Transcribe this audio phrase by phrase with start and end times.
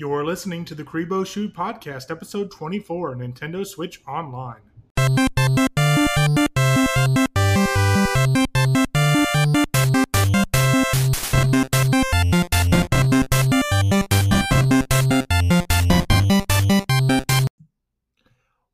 [0.00, 4.62] You're listening to the Kuribo Shoe Podcast, episode 24, Nintendo Switch Online.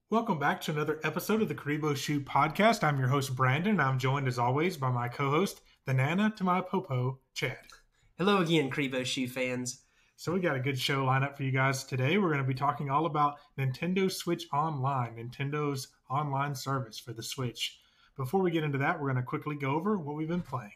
[0.09, 2.85] Welcome back to another episode of the Kuribo Shoe Podcast.
[2.85, 6.33] I'm your host, Brandon, and I'm joined as always by my co host, the Nana
[6.37, 7.57] to my Popo, Chad.
[8.17, 9.86] Hello again, Kuribo Shoe fans.
[10.19, 12.17] So, we got a good show lineup for you guys today.
[12.17, 17.23] We're going to be talking all about Nintendo Switch Online, Nintendo's online service for the
[17.23, 17.79] Switch.
[18.17, 20.73] Before we get into that, we're going to quickly go over what we've been playing.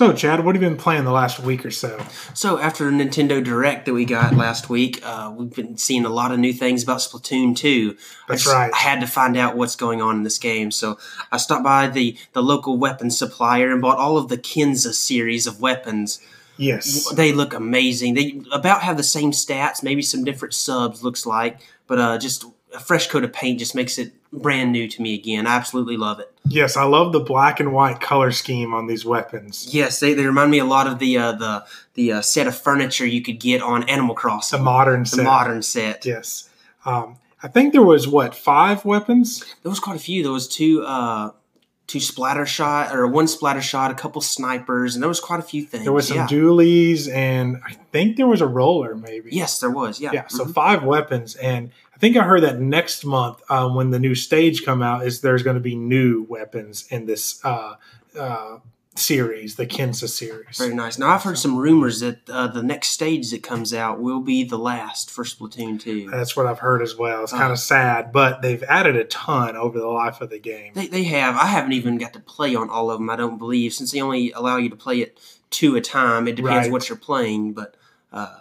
[0.00, 2.02] So, Chad, what have you been playing the last week or so?
[2.32, 6.32] So, after Nintendo Direct that we got last week, uh, we've been seeing a lot
[6.32, 7.98] of new things about Splatoon 2.
[8.26, 8.72] That's I right.
[8.72, 10.70] I had to find out what's going on in this game.
[10.70, 10.98] So,
[11.30, 15.46] I stopped by the, the local weapons supplier and bought all of the Kensa series
[15.46, 16.18] of weapons.
[16.56, 17.12] Yes.
[17.12, 18.14] They look amazing.
[18.14, 22.46] They about have the same stats, maybe some different subs, looks like, but uh, just
[22.74, 25.46] a fresh coat of paint just makes it brand new to me again.
[25.46, 26.32] I absolutely love it.
[26.50, 29.72] Yes, I love the black and white color scheme on these weapons.
[29.72, 32.56] Yes, they, they remind me a lot of the uh, the the uh, set of
[32.56, 34.58] furniture you could get on Animal Crossing.
[34.58, 35.24] The modern the set.
[35.24, 36.04] modern set.
[36.04, 36.48] Yes.
[36.84, 39.44] Um, I think there was, what, five weapons?
[39.62, 40.22] There was quite a few.
[40.22, 41.30] There was two uh,
[41.90, 45.42] two splatter shot or one splatter shot, a couple snipers, and there was quite a
[45.42, 45.82] few things.
[45.82, 46.26] There was some yeah.
[46.28, 49.30] dualies, and I think there was a roller, maybe.
[49.32, 50.00] yes, there was.
[50.00, 50.54] Yeah, Yeah, so Mhm.
[50.54, 54.64] five weapons, and I think I heard that next month, um, when the new stage
[54.64, 57.74] come out, is there's going to be new weapons in this uh,
[58.18, 58.58] uh,
[58.96, 60.58] series, the Kensa series.
[60.58, 60.98] very nice.
[60.98, 64.42] Now I've heard some rumors that uh, the next stage that comes out will be
[64.44, 66.10] the last for Splatoon two.
[66.10, 67.22] That's what I've heard as well.
[67.22, 67.38] It's Uh.
[67.38, 70.72] kind of sad, but they've added a ton over the life of the game.
[70.74, 71.36] They, they have.
[71.36, 73.08] I haven't even got to play on all of them.
[73.10, 75.18] I don't believe since they only allow you to play it
[75.50, 76.26] two a time.
[76.28, 76.72] It depends Right.
[76.72, 77.76] what you're playing, but
[78.12, 78.38] uh,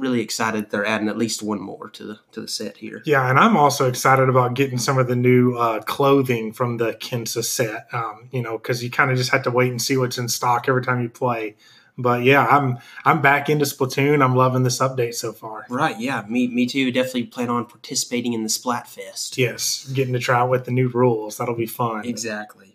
[0.00, 3.02] really excited they're adding at least one more to the to the set here.
[3.04, 6.94] Yeah, and I'm also excited about getting some of the new uh, clothing from the
[6.94, 7.86] Kensa set.
[7.92, 10.28] Um, you know, because you kind of just have to wait and see what's in
[10.28, 11.56] stock every time you play.
[11.98, 14.24] But yeah, I'm I'm back into Splatoon.
[14.24, 15.66] I'm loving this update so far.
[15.68, 15.98] Right?
[15.98, 16.24] Yeah.
[16.28, 16.90] Me me too.
[16.90, 19.36] Definitely plan on participating in the Splatfest.
[19.36, 21.36] Yes, getting to try out with the new rules.
[21.36, 22.06] That'll be fun.
[22.06, 22.69] Exactly.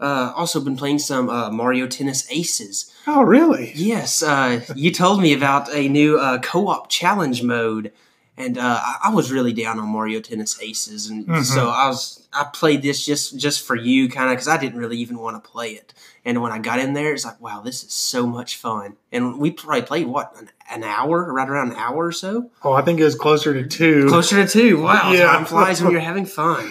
[0.00, 2.92] Uh, also been playing some uh, Mario Tennis Aces.
[3.06, 3.72] Oh, really?
[3.74, 7.92] Yes, uh, you told me about a new uh, co-op challenge mode,
[8.36, 11.44] and uh, I, I was really down on Mario Tennis Aces, and Mhm.
[11.44, 14.78] so I was I played this just just for you, kind of, because I didn't
[14.78, 15.94] really even want to play it.
[16.24, 18.96] And when I got in there, it's like, wow, this is so much fun.
[19.10, 22.74] And we probably played what an, an hour, right around an hour or so, Oh,
[22.74, 24.06] I think it was closer to two.
[24.08, 24.82] closer to two.
[24.82, 25.26] Wow, Yeah.
[25.32, 26.70] time flies when you're having fun.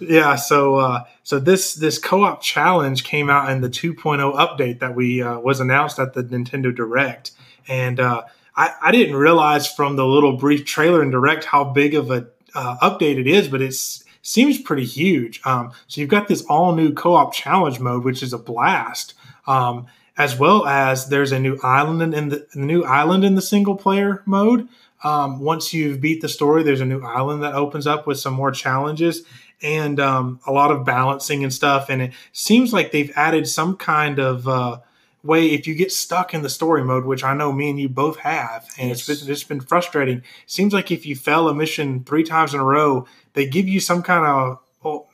[0.00, 0.36] Yeah.
[0.36, 5.22] So, uh, so this this co-op challenge came out in the 2.0 update that we
[5.22, 7.32] uh, was announced at the Nintendo Direct,
[7.68, 8.22] and uh,
[8.54, 12.28] I, I didn't realize from the little brief trailer and direct how big of a
[12.54, 13.74] uh, update it is, but it
[14.22, 15.40] seems pretty huge.
[15.44, 19.14] Um, so you've got this all new co-op challenge mode, which is a blast.
[19.46, 19.86] Um,
[20.18, 23.76] as well as there's a new island in, in the new island in the single
[23.76, 24.68] player mode.
[25.04, 28.32] Um, once you've beat the story, there's a new island that opens up with some
[28.32, 29.22] more challenges
[29.62, 31.88] and um, a lot of balancing and stuff.
[31.88, 34.78] And it seems like they've added some kind of uh,
[35.22, 37.88] way if you get stuck in the story mode, which I know me and you
[37.88, 39.20] both have, and it's Yes.
[39.22, 40.22] been, it's been frustrating.
[40.46, 43.80] Seems like if you fail a mission three times in a row, they give you
[43.80, 44.60] some kind of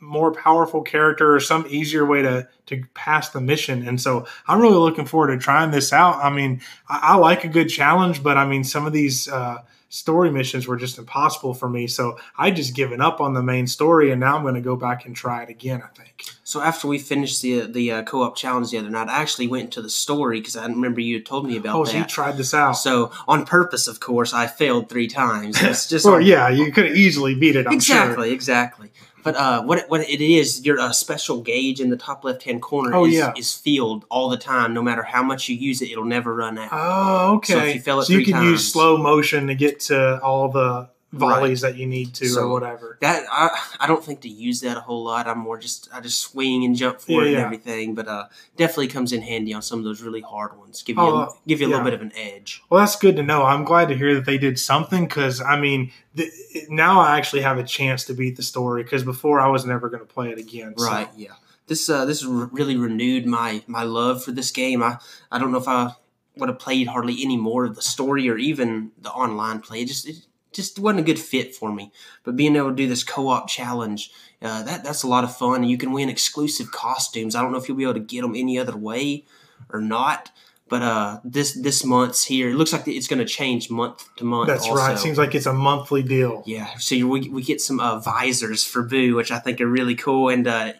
[0.00, 3.86] more powerful character or some easier way to to pass the mission.
[3.86, 6.16] And so I'm really looking forward to trying this out.
[6.22, 9.62] I mean, I, I like a good challenge, but I mean, some of these uh,
[9.92, 11.86] story missions were just impossible for me.
[11.86, 14.74] So I just given up on the main story, and now I'm going to go
[14.74, 15.82] back and try it again.
[15.84, 16.24] I think.
[16.44, 19.64] So after we finished the the uh, co-op challenge the other night, I actually went
[19.64, 21.90] into the story because I remember you told me about Oh, that.
[21.90, 22.72] so you tried this out?
[22.72, 25.62] So on purpose, of course, I failed three times.
[25.62, 27.66] It's just well, on- yeah, you could easily beat it.
[27.66, 28.34] I'm exactly, sure.
[28.34, 28.90] exactly.
[29.22, 32.42] But uh, what it, what it is, your uh, special gauge in the top left
[32.42, 33.32] hand corner Oh, is, yeah.
[33.36, 34.74] is filled all the time.
[34.74, 36.70] No matter how much you use it, it'll never run out.
[36.72, 37.52] Oh, okay.
[37.52, 40.48] So if you fail it So you can use slow motion to get to all
[40.48, 42.96] the volleys that you need to, or whatever.
[43.02, 43.50] that I,
[43.80, 45.28] I don't think to use that a whole lot.
[45.28, 47.44] I'm more just I just swing and jump for Yeah, it and yeah.
[47.44, 47.94] everything.
[47.94, 48.26] But uh,
[48.56, 50.82] definitely comes in handy on some of those really hard ones.
[50.82, 51.76] Give you Oh, a, give you a yeah.
[51.76, 52.62] little bit of an edge.
[52.70, 53.42] Well, that's good to know.
[53.42, 56.32] I'm glad to hear that they did something because I mean, th-
[56.68, 59.88] now I actually have a chance to beat the story because before I was never
[59.90, 60.74] going to play it again.
[60.78, 61.08] so- Right.
[61.16, 61.32] Yeah.
[61.66, 64.82] This uh this re- really renewed my my love for this game.
[64.82, 64.98] I
[65.30, 65.92] I don't know if I
[66.36, 69.82] would have played hardly any more of the story or even the online play.
[69.82, 70.16] It just it
[70.52, 71.92] just wasn't a good fit for me.
[72.24, 74.10] But being able to do this co-op challenge,
[74.40, 75.62] uh, that that's a lot of fun.
[75.62, 77.34] And you can win exclusive costumes.
[77.34, 79.24] I don't know if you'll be able to get them any other way
[79.70, 80.30] or not.
[80.68, 82.48] But uh, this this month's here.
[82.48, 84.46] It looks like it's going to change month to month.
[84.46, 84.74] That's also.
[84.74, 84.98] right.
[84.98, 86.42] Seems like it's a monthly deal.
[86.46, 89.66] Yeah, so you, we, we get some uh, visors for Boo, which I think are
[89.66, 90.30] really cool.
[90.30, 90.72] And uh,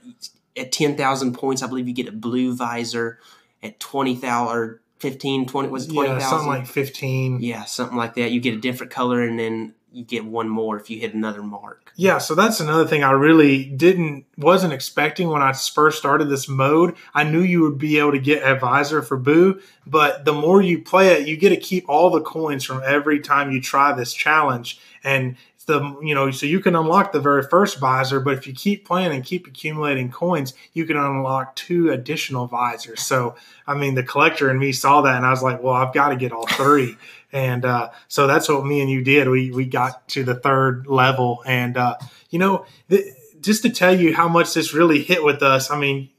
[0.56, 3.18] at 10,000 points, I believe you get a blue visor.
[3.62, 6.20] At 20,000 or 15, 20, was it 20,000?
[6.20, 7.40] Yeah, something like 15.
[7.40, 8.31] Yeah, something like that.
[8.31, 11.43] You get a different color, and then you get one more if you hit another
[11.43, 11.93] mark.
[11.96, 16.49] Yeah, so that's another thing I really didn't wasn't expecting when I first started this
[16.49, 16.96] mode.
[17.14, 20.62] I knew you would be able to get a visor for Boo, but the more
[20.62, 23.93] you play it, you get to keep all the coins from every time you try
[23.93, 24.81] this challenge.
[25.04, 28.53] And the you know so you can unlock the very first visor but if you
[28.53, 33.03] keep playing and keep accumulating coins you can unlock two additional visors.
[33.03, 33.35] So
[33.67, 36.11] i mean the collector and me saw that and i was like well i've got
[36.11, 36.97] to get all three.
[37.35, 39.26] And uh, so that's what me and you did.
[39.26, 41.97] We we got to the third level and uh,
[42.29, 43.06] you know th-
[43.41, 46.11] just to tell you how much this really hit with us i mean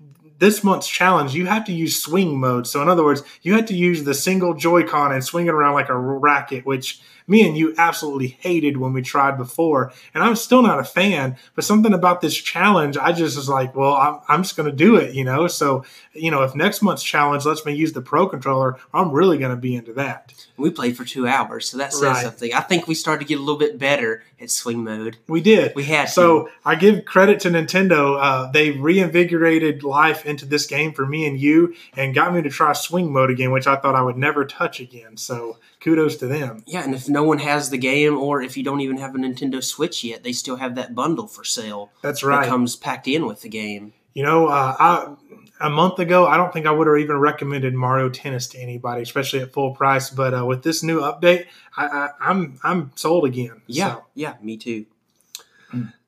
[0.44, 2.68] this month's challenge, you have to use swing mode.
[2.68, 5.74] So, in other words, you have to use the single Joy-Con and swing it around
[5.74, 9.92] like a racket, which me and you absolutely hated when we tried before.
[10.14, 13.76] And I'm still not a fan, but something about this challenge, I just was like,
[13.76, 15.48] well, I'm, I'm just going to do it, you know?
[15.48, 15.84] So,
[16.14, 19.52] you know, if next month's challenge lets me use the Pro controller, I'm really going
[19.52, 20.34] to be into that.
[20.58, 22.24] We played for two hours, so that says Right.
[22.24, 22.54] something.
[22.54, 25.18] I think we started to get a little bit better at swing mode.
[25.28, 25.74] We did.
[25.76, 28.18] We had So I give credit to Nintendo.
[28.22, 32.50] Uh, they reinvigorated life into this game for me and you, and got me to
[32.50, 35.18] try swing mode again, which I thought I would never touch again.
[35.18, 36.64] So kudos to them.
[36.66, 39.18] Yeah, and if no one has the game, or if you don't even have a
[39.18, 42.42] Nintendo Switch yet, they still have that bundle for sale That's right.
[42.42, 43.94] that comes packed in with the game.
[44.14, 45.16] You know, uh, I,
[45.60, 49.02] a month ago, I don't think I would have even recommended Mario Tennis to anybody,
[49.02, 50.10] especially at full price.
[50.10, 53.62] But uh, with this new update, I, I, I'm I'm sold again.
[53.68, 54.86] Yeah, So, yeah, me too.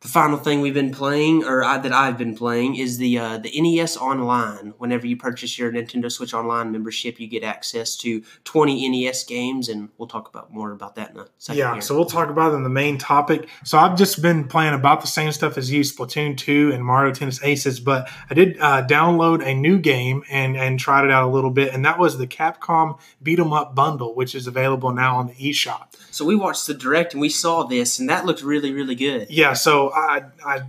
[0.06, 3.38] The final thing we've been playing, or I, that I've been playing, is the uh,
[3.40, 4.76] the NES Online.
[4.78, 9.68] Whenever you purchase your Nintendo Switch Online membership, you get access to 20 NES games,
[9.68, 11.58] and we'll talk about more about that in a second.
[11.58, 11.82] yeah, here.
[11.82, 13.50] so we'll talk about it in the main topic.
[13.64, 17.12] So I've just been playing about the same stuff as you, Splatoon 2 and Mario
[17.12, 21.28] Tennis Aces, but I did uh, download a new game and and tried it out
[21.28, 24.92] a little bit, and that was the Capcom Beat 'em Up bundle, which is available
[24.92, 25.96] now on the eShop.
[26.12, 29.32] so we watched the direct, and we saw this, and that looked really, really good.
[29.32, 30.62] Yeah, so I I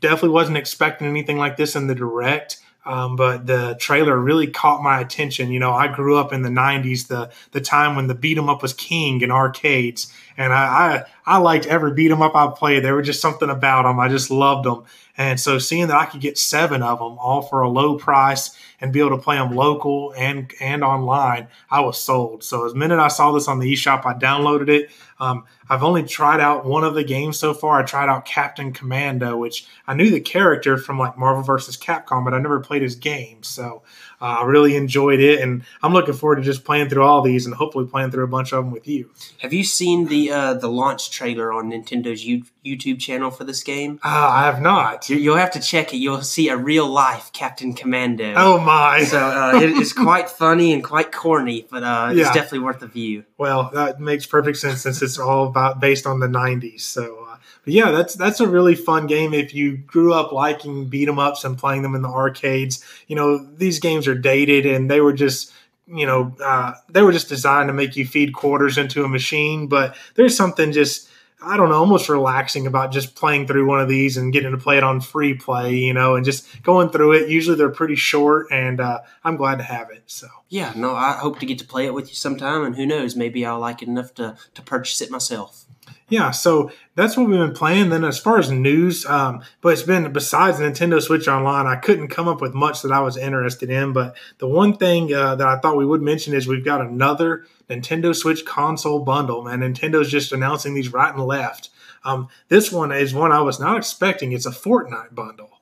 [0.00, 2.58] definitely wasn't expecting anything like this in the direct.
[2.84, 5.50] Um, but the trailer really caught my attention.
[5.50, 8.48] You know, I grew up in the '90s, the the time when the beat 'em
[8.48, 12.46] up was king in arcades, and I I, I liked every beat 'em up I
[12.56, 12.84] played.
[12.84, 13.98] There was just something about them.
[13.98, 14.84] I just loved them.
[15.18, 18.56] And so seeing that I could get seven of them all for a low price
[18.80, 22.44] and be able to play them local and and online, I was sold.
[22.44, 24.90] So the minute I saw this on the eShop, I downloaded it.
[25.18, 27.80] Um, I've only tried out one of the games so far.
[27.80, 31.76] I tried out Captain Commando, which I knew the character from like Marvel vs.
[31.78, 33.42] Capcom, but I never played his game.
[33.42, 33.82] So
[34.20, 37.46] uh, I really enjoyed it, and I'm looking forward to just playing through all these
[37.46, 39.10] and hopefully playing through a bunch of them with you.
[39.38, 43.62] Have you seen the uh, the launch trailer on Nintendo's you- YouTube channel for this
[43.62, 44.00] game?
[44.04, 45.08] Uh, I have not.
[45.10, 45.98] You- You'll have to check it.
[45.98, 48.34] You'll see a real life Captain Commando.
[48.36, 49.04] Oh my!
[49.04, 52.22] So uh, it is quite funny and quite corny, but uh, Yeah.
[52.22, 53.24] it's definitely worth a view.
[53.38, 56.80] Well, that makes perfect sense since it's all about based on the '90s.
[56.80, 57.25] So, uh,
[57.66, 61.18] but yeah, that's that's a really fun game if you grew up liking beat 'em
[61.18, 62.82] ups and playing them in the arcades.
[63.08, 65.52] You know, these games are dated and they were just
[65.88, 69.66] you know uh, they were just designed to make you feed quarters into a machine.
[69.66, 71.08] But there's something just
[71.42, 74.58] I don't know, almost relaxing about just playing through one of these and getting to
[74.58, 77.28] play it on free play, you know, and just going through it.
[77.28, 80.04] Usually they're pretty short, and uh, I'm glad to have it.
[80.06, 80.28] So.
[80.48, 83.16] Yeah, no, I hope to get to play it with you sometime, and who knows,
[83.16, 85.66] maybe I'll like it enough to, to purchase it myself.
[86.08, 87.88] Yeah, so that's what we've been playing.
[87.88, 92.08] Then, as far as news, um, but it's been besides Nintendo Switch Online, I couldn't
[92.08, 93.92] come up with much that I was interested in.
[93.92, 97.44] But the one thing uh, that I thought we would mention is we've got another
[97.68, 99.42] Nintendo Switch console bundle.
[99.42, 101.70] Man, Nintendo's just announcing these right and left.
[102.04, 104.32] Um, this one is one I was not expecting.
[104.32, 105.55] It's a Fortnite bundle.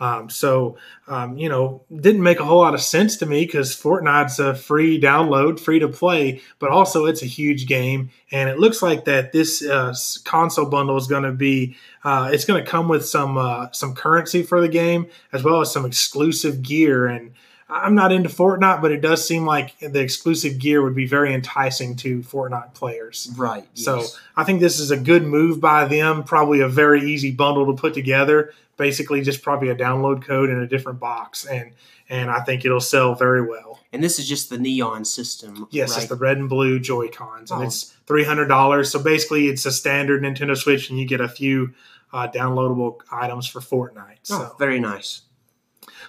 [0.00, 0.78] Um, so,
[1.08, 4.54] um, you know, didn't make a whole lot of sense to me because Fortnite's a
[4.54, 8.10] free download, free to play, but also it's a huge game.
[8.30, 12.44] And it looks like that this uh, console bundle is going to be, uh, it's
[12.44, 15.84] going to come with some uh, some currency for the game as well as some
[15.84, 17.06] exclusive gear.
[17.06, 17.32] And
[17.68, 21.34] I'm not into Fortnite, but it does seem like the exclusive gear would be very
[21.34, 23.30] enticing to Fortnite players.
[23.36, 23.66] Right.
[23.74, 24.04] So
[24.36, 26.22] I think this is a good move by them.
[26.24, 28.54] Probably a very easy bundle to put together.
[28.78, 31.72] Basically, just probably a download code in a different box, and
[32.08, 33.80] and I think it'll sell very well.
[33.92, 35.66] and this is just the neon system.
[35.70, 35.98] Yes, right?
[36.00, 37.66] it's the red and blue Joy Cons, and Oh.
[37.66, 38.90] it's three hundred dollars.
[38.90, 41.74] So basically, it's a standard Nintendo Switch, and you get a few
[42.12, 44.20] uh, downloadable items for Fortnite.
[44.22, 45.22] So Oh, very nice.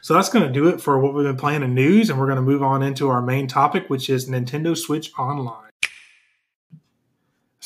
[0.01, 2.25] So that's going to do it for what we've been playing in news, and we're
[2.27, 5.68] going to move on into our main topic, which is Nintendo Switch Online.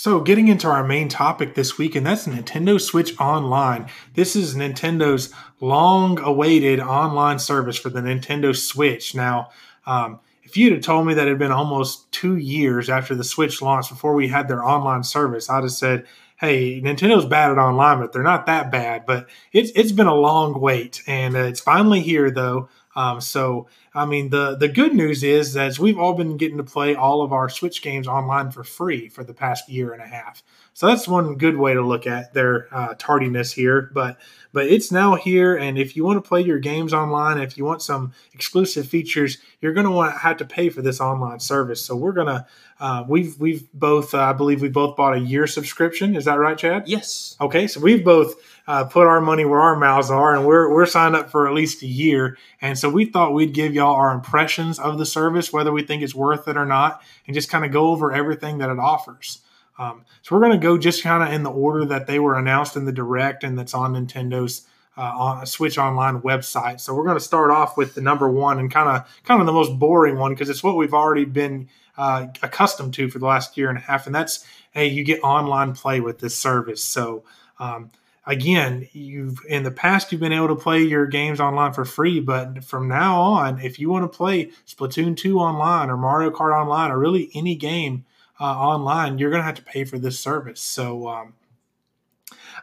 [0.03, 3.87] So, getting into our main topic this week, and that's Nintendo Switch Online.
[4.15, 9.15] This is Nintendo's long awaited online service for the Nintendo Switch.
[9.15, 9.51] Now,
[9.85, 13.23] um, if you'd have told me that it had been almost two years after the
[13.23, 16.05] Switch launched before we had their online service, I'd have said,
[16.35, 19.05] hey, Nintendo's bad at online, but they're not that bad.
[19.05, 22.67] But it's it's been a long wait, and uh, it's finally here though.
[22.95, 26.63] Um, so I mean, the the good news is that we've all been getting to
[26.63, 30.07] play all of our Switch games online for free for the past year and a
[30.07, 30.43] half.
[30.73, 33.91] So that's one good way to look at their uh, tardiness here.
[33.93, 34.17] But
[34.51, 37.65] but it's now here, and if you want to play your games online, if you
[37.65, 41.39] want some exclusive features, you're going to want to have to pay for this online
[41.39, 41.83] service.
[41.85, 42.47] So we're gonna
[42.79, 46.15] uh, we've we've both uh, I believe we both bought a year subscription.
[46.15, 46.87] Is that right, Chad?
[46.87, 47.37] Yes.
[47.39, 48.35] Okay, so we've both
[48.67, 51.53] uh, put our money where our mouths are, and we're we're signed up for at
[51.53, 52.37] least a year.
[52.61, 56.01] And so we thought we'd give y'all our impressions of the service, whether we think
[56.01, 59.42] it's worth it or not, and just kind of go over everything that it offers.
[59.77, 62.37] Um, so we're going to go just kind of in the order that they were
[62.37, 66.79] announced in the direct and that's on Nintendo's uh, on Switch Online website.
[66.79, 69.47] So we're going to start off with the number one and kind of kind of
[69.47, 73.25] the most boring one because it's what we've already been uh, accustomed to for the
[73.25, 76.83] last year and a half, and that's hey, you get online play with this service.
[76.83, 77.23] So
[77.59, 77.91] um,
[78.25, 82.19] again, you've in the past you've been able to play your games online for free,
[82.19, 86.59] but from now on, if you want to play Splatoon 2 online or Mario Kart
[86.59, 88.05] online or really any game
[88.39, 90.61] uh, online, you're going to have to pay for this service.
[90.61, 91.33] So um,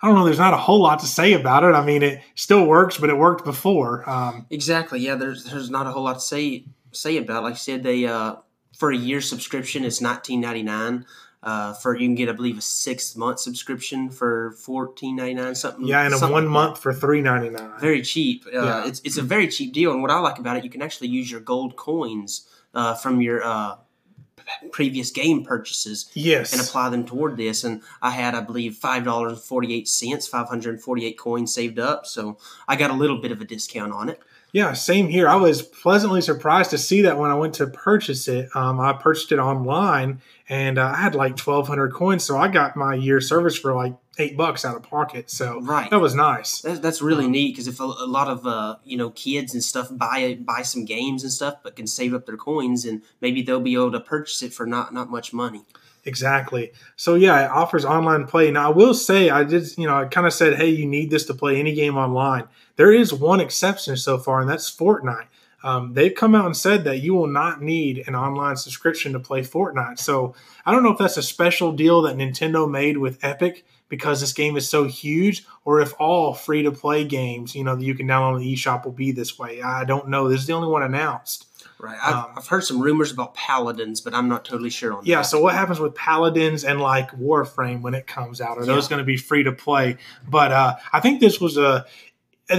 [0.02, 0.24] I don't know.
[0.24, 1.74] There's not a whole lot to say about it.
[1.74, 4.08] I mean, it still works, but it worked before.
[4.08, 5.00] Um, exactly.
[5.00, 5.16] Yeah.
[5.16, 7.42] There's there's not a whole lot to say say about.
[7.42, 8.36] Like I said, they uh,
[8.76, 11.04] for a year subscription, it's 19.99.
[11.42, 15.54] Uh, for you can get, I believe, a six month subscription for fourteen ninety nine
[15.54, 15.86] something.
[15.86, 17.72] Yeah, and a one month for three ninety nine.
[17.80, 18.44] Very cheap.
[18.46, 18.86] Uh, yeah.
[18.86, 19.92] it's it's a very cheap deal.
[19.92, 23.22] And what I like about it, you can actually use your gold coins uh, from
[23.22, 23.76] your uh,
[24.72, 26.10] previous game purchases.
[26.14, 26.52] Yes.
[26.52, 27.64] And apply them toward this.
[27.64, 31.04] And I had, I believe, five dollars and forty eight cents, five hundred and forty
[31.04, 32.06] eight coins saved up.
[32.06, 32.38] So
[32.68, 34.20] I got a little bit of a discount on it.
[34.52, 35.28] Yeah, same here.
[35.28, 38.48] I was pleasantly surprised to see that when I went to purchase it.
[38.56, 42.48] Um, I purchased it online, and uh, I had like twelve hundred coins, so I
[42.48, 45.30] got my year service for like eight bucks out of pocket.
[45.30, 46.60] So right, that was nice.
[46.60, 49.54] That, that's really um, neat because if a, a, lot of uh, you know kids
[49.54, 53.02] and stuff buy buy some games and stuff, but can save up their coins, and
[53.20, 55.64] maybe they'll be able to purchase it for not not much money.
[56.04, 56.72] Exactly.
[56.96, 58.50] So yeah, it offers online play.
[58.50, 61.10] Now I will say I did, you know, I kind of said, hey, you need
[61.10, 62.48] this to play any game online.
[62.76, 65.26] There is one exception so far, and that's Fortnite.
[65.62, 69.20] Um, they've come out and said that you will not need an online subscription to
[69.20, 69.98] play Fortnite.
[69.98, 74.20] So I don't know if that's a special deal that Nintendo made with Epic because
[74.20, 77.84] this game is so huge, or if all free to play games, you know, that
[77.84, 79.60] you can download on the eShop will be this way.
[79.60, 80.28] I don't know.
[80.28, 81.46] This is the only one announced.
[81.80, 81.98] Right.
[82.02, 85.16] I've, um, I've, heard some rumors about Paladins, but I'm not totally sure on yeah,
[85.16, 85.18] that.
[85.20, 85.22] Yeah.
[85.22, 88.58] So what happens with Paladins and like Warframe when it comes out?
[88.58, 88.66] Are yeah.
[88.66, 89.96] those going to be free to play?
[90.28, 91.86] But uh, I think this was a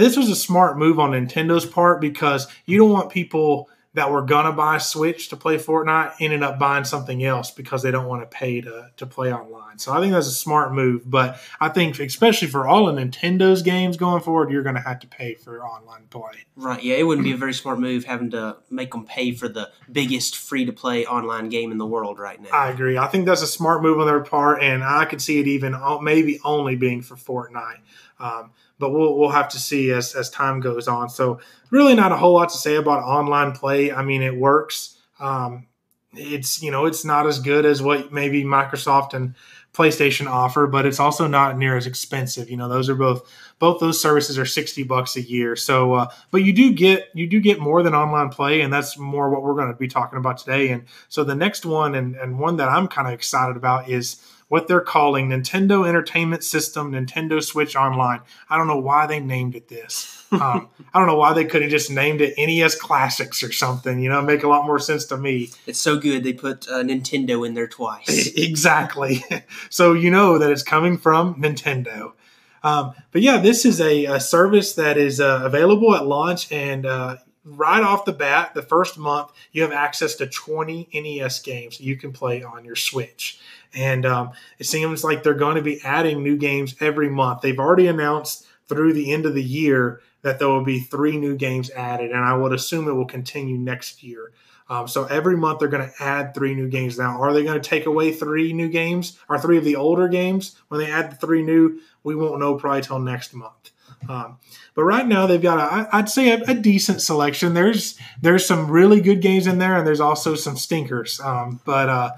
[0.00, 4.22] this was a smart move on Nintendo's part because you don't want people that were
[4.22, 8.22] gonna buy Switch to play Fortnite ended up buying something else because they don't want
[8.22, 9.78] to pay to to play online.
[9.78, 11.02] So I think that's a smart move.
[11.10, 15.06] But I think especially for all of Nintendo's games going forward, you're gonna have to
[15.06, 16.46] pay for online play.
[16.56, 16.82] Right.
[16.82, 19.70] Yeah, it wouldn't be a very smart move having to make them pay for the
[19.90, 22.50] biggest free to play online game in the world right now.
[22.50, 22.96] I agree.
[22.96, 25.76] I think that's a smart move on their part, and I could see it even
[26.00, 27.80] maybe only being for Fortnite.
[28.22, 31.08] Um, but we'll we'll have to see as as time goes on.
[31.10, 33.92] So really, not a whole lot to say about online play.
[33.92, 34.98] I mean, it works.
[35.20, 35.66] Um,
[36.14, 39.34] it's you know it's not as good as what maybe Microsoft and
[39.72, 42.50] PlayStation offer, but it's also not near as expensive.
[42.50, 45.56] You know, those are both both those services are sixty bucks a year.
[45.56, 48.98] So, uh, but you do get you do get more than online play, and that's
[48.98, 50.68] more what we're going to be talking about today.
[50.68, 54.20] And so the next one, and and one that I'm kind of excited about is
[54.52, 58.20] what they're calling Nintendo Entertainment System Nintendo Switch Online.
[58.50, 60.26] I don't know why they named it this.
[60.30, 63.98] Um, I don't know why they could have just named it NES Classics or something.
[63.98, 65.52] You know, make a lot more sense to me.
[65.66, 68.26] It's so good they put uh, Nintendo in there twice.
[68.36, 69.24] exactly.
[69.70, 72.12] so you know that it's coming from Nintendo.
[72.62, 76.84] Um, but yeah, this is a, a service that is uh, available at launch and.
[76.84, 81.80] Uh, right off the bat, the first month, you have access to 20 NES games
[81.80, 83.40] you can play on your Switch.
[83.74, 87.40] And um, it seems like they're going to be adding new games every month.
[87.40, 91.36] They've already announced through the end of the year that there will be three new
[91.36, 94.32] games added, and I would assume it will continue next year.
[94.68, 96.98] Um, so every month they're going to add three new games.
[96.98, 100.08] Now, are they going to take away three new games or three of the older
[100.08, 101.80] games when they add the three new?
[102.04, 103.70] We won't know probably till next month.
[104.08, 104.38] Um,
[104.74, 107.54] but right now they've got a, I'd say a, a, decent selection.
[107.54, 111.20] There's there's some really good games in there, and there's also some stinkers.
[111.20, 112.10] Um, but uh,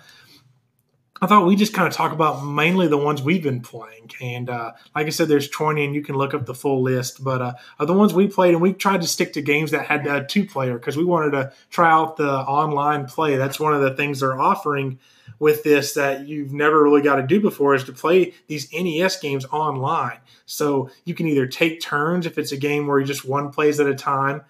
[1.23, 4.11] I thought we just kind of talk about mainly the ones we've been playing.
[4.21, 7.23] And uh, like I said, there's 20, and you can look up the full list.
[7.23, 10.06] But uh, the ones we played, and we tried to stick to games that had
[10.06, 13.37] a two player because we wanted to try out the online play.
[13.37, 14.99] That's one of the things they're offering
[15.38, 19.18] with this that you've never really got to do before is to play these NES
[19.21, 20.18] games online.
[20.47, 23.80] So you can either take turns if it's a game where you just one plays
[23.80, 24.42] at a time,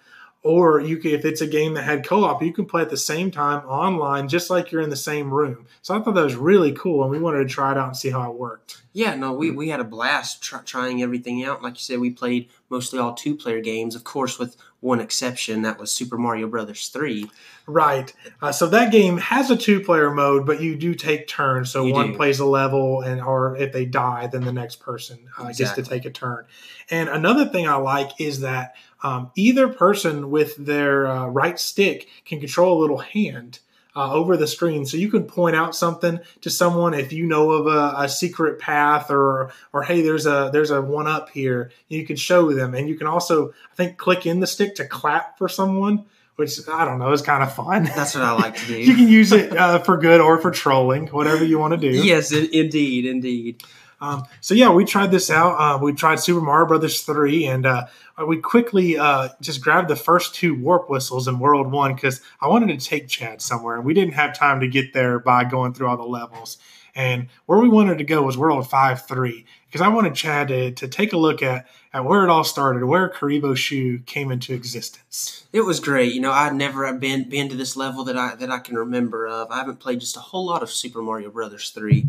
[0.45, 2.95] or you can, if it's a game that had co-op, you can play at the
[2.95, 5.65] same time online, just like you're in the same room.
[5.81, 7.97] So I thought that was really cool, and we wanted to try it out and
[7.97, 8.83] see how it worked.
[8.93, 11.63] Yeah, no, we, we had a blast try, trying everything out.
[11.63, 15.63] Like you said, we played mostly all two player games, of course, with one exception
[15.63, 17.29] that was Super Mario Brothers three.
[17.65, 18.13] Right.
[18.39, 21.71] Uh, so that game has a two player mode, but you do take turns.
[21.71, 22.17] So you one do.
[22.17, 25.81] plays a level, and or if they die, then the next person uh, exactly.
[25.81, 26.45] gets to take a turn.
[26.91, 28.75] And another thing I like is that
[29.05, 33.59] um, either person with their uh, right stick can control a little hand.
[33.97, 37.51] Uh, over the screen, so you can point out something to someone if you know
[37.51, 41.71] of a, a, secret path, or or hey, there's a there's a one up here.
[41.87, 44.85] You can show them, and you can also I think click in the stick to
[44.85, 46.03] clap for someone
[46.35, 47.83] which I don't know is kind of fun.
[47.95, 48.77] That's what I like to do.
[48.77, 51.97] you can use it uh, for good or for trolling, whatever you want to do.
[51.97, 53.63] Yes, indeed, indeed.
[54.01, 55.55] Um, so yeah, we tried this out.
[55.55, 57.87] Uh, we tried Super Mario Brothers three, and uh,
[58.27, 62.47] we quickly uh, just grabbed the first two warp whistles in World One because I
[62.47, 65.73] wanted to take Chad somewhere, and we didn't have time to get there by going
[65.73, 66.57] through all the levels.
[66.97, 70.71] And where we wanted to go was World Five Three because I wanted Chad to,
[70.71, 74.53] to take a look at at where it all started, where Kuribo Shoe came into
[74.53, 75.45] existence.
[75.51, 76.13] It was great.
[76.13, 79.27] You know, I'd never been been to this level that I that I can remember
[79.27, 79.51] of.
[79.51, 82.07] I haven't played just a whole lot of Super Mario Brothers three.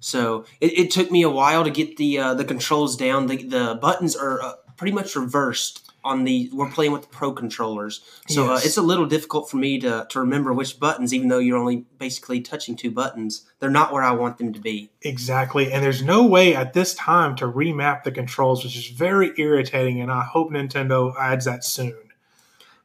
[0.00, 3.26] So it, it took me a while to get the uh, the controls down.
[3.26, 7.32] The the buttons are uh, pretty much reversed on the we're playing with the pro
[7.32, 8.64] controllers so uh, yes.
[8.64, 11.58] uh, it's a little difficult for me to, to remember which buttons even though you're
[11.58, 15.84] only basically touching two buttons they're not where i want them to be exactly and
[15.84, 20.10] there's no way at this time to remap the controls which is very irritating and
[20.10, 21.94] i hope nintendo adds that soon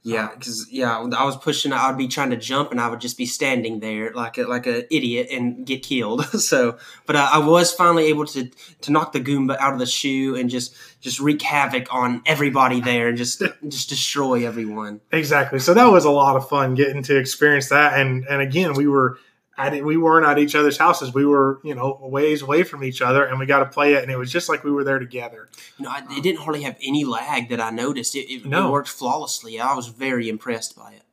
[0.05, 1.73] yeah, because yeah, I was pushing.
[1.73, 4.43] I would be trying to jump, and I would just be standing there like a,
[4.43, 6.25] like an idiot and get killed.
[6.39, 9.87] so, but uh, I was finally able to to knock the Goomba out of the
[9.87, 15.01] shoe and just just wreak havoc on everybody there and just just destroy everyone.
[15.11, 15.57] Exactly.
[15.57, 18.87] So that was a lot of fun getting to experience that, and and again, we
[18.87, 19.17] were
[19.57, 21.13] at we weren't at each other's houses.
[21.13, 24.03] We were, you know, ways away from each other, and we got to play it,
[24.03, 25.49] and it was just like we were there together.
[25.77, 28.15] You know, I, it didn't hardly have any lag that I noticed.
[28.15, 28.67] It, it, no.
[28.67, 29.59] it worked flawlessly.
[29.59, 31.03] I was very impressed by it.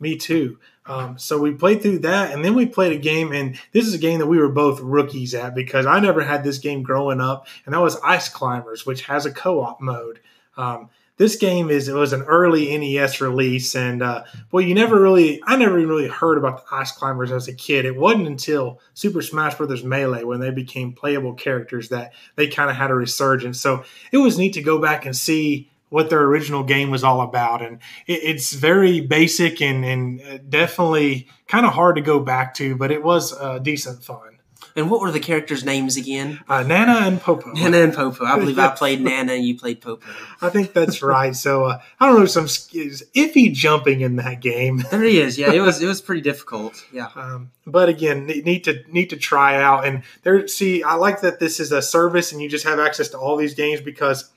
[0.00, 0.58] Me too.
[0.86, 3.94] Um, so we played through that, and then we played a game, and this is
[3.94, 7.20] a game that we were both rookies at because I never had this game growing
[7.20, 10.20] up, and that was Ice Climbers, which has a co-op mode.
[10.56, 15.00] Um, this game is it was an early NES release, and uh, well, you never
[15.00, 17.84] really, I never really heard about the Ice Climbers as a kid.
[17.84, 19.84] It wasn't until Super Smash Bros.
[19.84, 23.60] Melee when they became playable characters that they kind of had a resurgence.
[23.60, 27.20] So it was neat to go back and see what their original game was all
[27.20, 32.20] about, and it, it's very basic and, and uh, definitely kind of hard to go
[32.20, 34.37] back to, but it was uh, decent fun.
[34.78, 36.40] And what were the characters' names again?
[36.48, 37.50] Uh, Nana and Popo.
[37.50, 38.24] Nana and Popo.
[38.24, 40.00] I believe I played Nana and you played Popo.
[40.40, 41.34] I think that's right.
[41.34, 44.84] So uh, I don't know some iffy jumping in that game.
[44.98, 45.36] There he is.
[45.38, 46.84] Yeah, it was it was pretty difficult.
[46.92, 47.08] Yeah.
[47.14, 49.84] Um, but again, need to need to try out.
[49.84, 53.08] And there, see, I like that this is a service and you just have access
[53.10, 54.30] to all these games because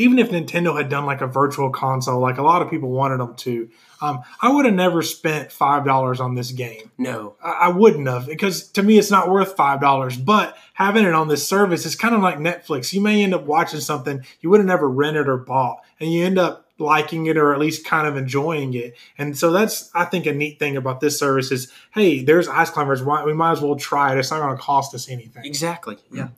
[0.00, 3.20] even if Nintendo had done like a virtual console, like a lot of people wanted
[3.20, 3.68] them to,
[4.00, 6.90] um, I would have never spent five dollars on this game.
[6.96, 10.16] No, I, I wouldn't have because to me it's not worth five dollars.
[10.16, 12.94] But having it on this service is kind of like Netflix.
[12.94, 16.24] You may end up watching something you would have never rented or bought, and you
[16.24, 18.96] end up liking it or at least kind of enjoying it.
[19.18, 22.70] And so that's I think a neat thing about this service is, hey, there's ice
[22.70, 23.02] climbers.
[23.02, 24.18] Why we might as well try it.
[24.18, 25.44] It's not going to cost us anything.
[25.44, 25.98] Exactly.
[26.10, 26.28] Yeah.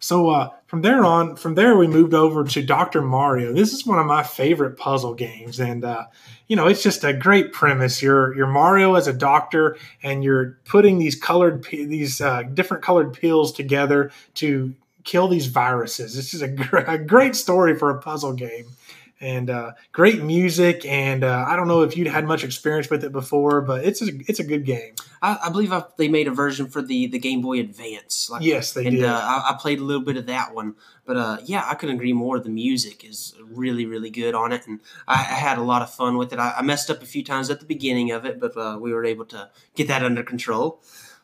[0.00, 3.52] So uh, from there on, from there we moved over to Doctor Mario.
[3.52, 6.06] This is one of my favorite puzzle games, and uh,
[6.48, 8.02] you know it's just a great premise.
[8.02, 13.12] You're you're Mario as a doctor, and you're putting these colored these uh, different colored
[13.12, 16.14] pills together to kill these viruses.
[16.14, 18.66] This is a, gr- a great story for a puzzle game
[19.20, 20.84] and uh, great music.
[20.86, 24.00] And uh, I don't know if you'd had much experience with it before, but it's
[24.00, 24.94] a, it's a good game.
[25.22, 28.30] I, I believe I, they made a version for the, the Game Boy Advance.
[28.30, 29.04] Like, yes, they and, did.
[29.04, 31.96] Uh, I, I, played a little bit of that one, but uh, yeah, I couldn't
[31.96, 32.38] agree more.
[32.38, 35.92] The music is really really good on it, and I, I had a lot of
[35.92, 36.38] fun with it.
[36.38, 39.04] I, messed up a few times at the beginning of it, but uh, we were
[39.04, 40.80] able to get that under control.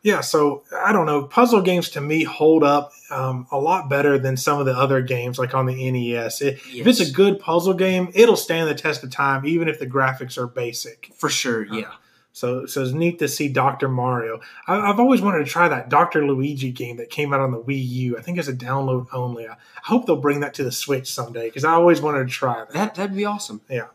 [0.07, 1.25] Yeah, so I don't know.
[1.25, 5.03] Puzzle games to me hold up um, a lot better than some of the other
[5.03, 6.43] games, like on the NES.
[6.43, 6.77] It, yes.
[6.77, 9.87] If it's a good puzzle game, it'll stand the test of time, even if the
[9.89, 11.11] graphics are basic.
[11.17, 11.89] For sure, yeah.
[11.89, 11.93] Uh,
[12.31, 13.89] so, so it's neat to see Dr.
[13.89, 14.41] Mario.
[14.69, 16.25] I, have always wanted to try that Dr.
[16.25, 18.17] Luigi game that came out on the Wii U.
[18.17, 19.49] I think it's a download only.
[19.49, 22.33] I, I hope they'll bring that to the Switch someday because I always wanted to
[22.33, 22.71] try that.
[22.75, 22.95] that.
[22.95, 23.61] That'd be awesome.
[23.69, 23.87] Yeah.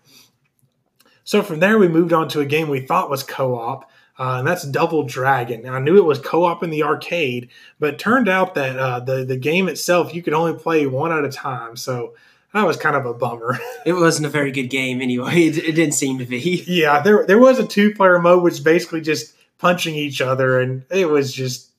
[1.23, 3.89] So from there, we moved on to a game we thought was co op
[4.21, 5.63] uh, and that's Double Dragon.
[5.63, 8.99] Now, I knew it was co-op in the arcade, but it turned out that uh,
[8.99, 11.75] the the game itself you could only play one at a time.
[11.75, 12.13] So
[12.53, 13.57] that was kind of a bummer.
[13.83, 15.45] It wasn't a very good game anyway.
[15.47, 16.63] It, it didn't seem to be.
[16.67, 20.83] Yeah, there there was a two player mode, which basically just punching each other, and
[20.91, 21.71] it was just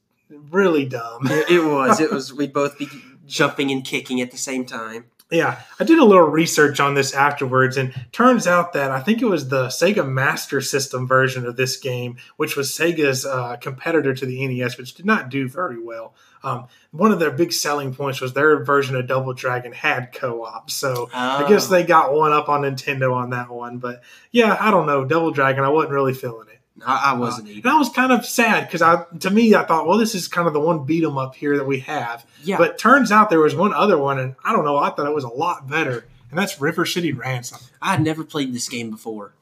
[0.51, 1.29] really dumb.
[1.31, 2.01] It, it was.
[2.01, 2.35] It was.
[2.35, 2.89] We'd both be
[3.25, 5.05] jumping and kicking at the same time.
[5.33, 9.23] Yeah, I did a little research on this afterwards, and turns out that I think
[9.23, 14.13] it was the Sega Master System version of this game, which was Sega's uh, competitor
[14.13, 16.15] to the NES, which did not do very well.
[16.45, 20.71] Um, one of their big selling points was their version of Double Dragon had co-op,
[20.71, 21.09] so oh.
[21.13, 23.79] I guess they got one up on Nintendo on that one.
[23.79, 26.62] But yeah, I don't know, Double Dragon, I wasn't really feeling it.
[26.87, 29.65] I, I wasn't uh, And I was kind of sad because I, to me, I
[29.65, 32.27] thought, well, this is kind of the one beat 'em up here that we have.
[32.43, 32.59] Yeah.
[32.59, 35.15] But turns out there was one other one, and I don't know, I thought it
[35.15, 37.61] was a lot better, and that's River City Ransom.
[37.81, 39.35] I had never played this game before,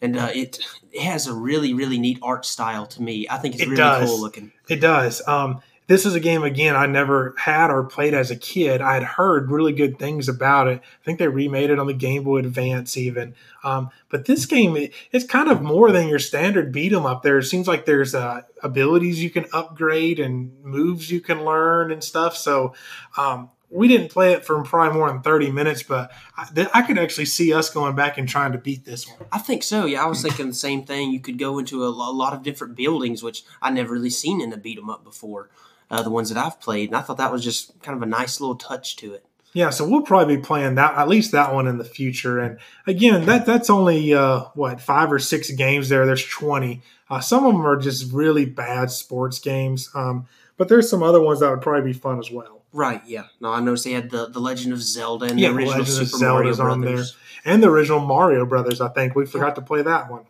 [0.00, 0.58] and uh, it
[0.92, 3.26] it has a really really neat art style to me.
[3.28, 4.10] I think it's it really does.
[4.10, 4.52] cool looking.
[4.68, 5.26] It does.
[5.26, 8.80] Um, this is a game again I never had or played as a kid.
[8.80, 10.80] I had heard really good things about it.
[10.80, 13.34] I think they remade it on the Game Boy Advance even.
[13.62, 17.22] Um, but this game it, it's kind of more than your standard beat 'em up.
[17.22, 21.92] There it seems like there's uh, abilities you can upgrade and moves you can learn
[21.92, 22.36] and stuff.
[22.36, 22.74] So
[23.18, 26.96] um, we didn't play it for probably more than 30 minutes, but I, I, could
[26.96, 29.26] actually see us going back and trying to beat this one.
[29.32, 29.84] I think so.
[29.84, 31.10] Yeah, I was thinking the same thing.
[31.10, 34.52] You could go into a lot of different buildings, which I never really seen in
[34.52, 35.50] a beat 'em up before
[35.90, 38.06] uh, the ones that I've played, and I thought that was just kind of a
[38.06, 39.24] nice little touch to it.
[39.54, 42.40] Yeah, so we'll probably be playing that at least that one in the future.
[42.40, 46.06] And again, that that's only uh, what five or six games there.
[46.06, 46.82] There's twenty.
[47.08, 51.20] Uh, some of them are just really bad sports games, um, but there's some other
[51.20, 52.62] ones that would probably be fun as well.
[52.72, 53.00] Right.
[53.06, 53.26] Yeah.
[53.40, 56.08] No, I noticed they had the, the Legend of Zelda and yeah, the original Legend
[56.08, 56.60] Super Mario Brothers.
[56.60, 57.04] on there,
[57.44, 58.80] and the original Mario Brothers.
[58.80, 60.24] I think we forgot to play that one.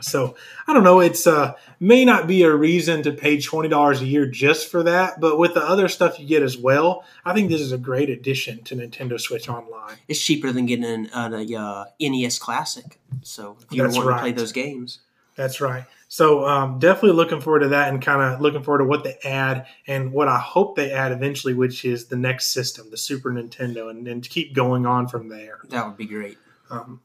[0.00, 0.36] So
[0.66, 1.00] I don't know.
[1.00, 4.82] It's uh may not be a reason to pay twenty dollars a year just for
[4.82, 7.78] that, but with the other stuff you get as well, I think this is a
[7.78, 9.96] great addition to Nintendo Switch Online.
[10.08, 12.98] It's cheaper than getting an, an a uh, NES Classic.
[13.22, 14.16] So if you want right.
[14.16, 15.00] to play those games,
[15.36, 15.84] that's right.
[16.08, 19.16] So um, definitely looking forward to that, and kind of looking forward to what they
[19.24, 23.30] add and what I hope they add eventually, which is the next system, the Super
[23.30, 25.60] Nintendo, and, and keep going on from there.
[25.68, 26.36] That would be great.
[26.68, 27.00] Um,